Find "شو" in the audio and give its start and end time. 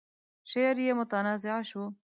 1.69-1.83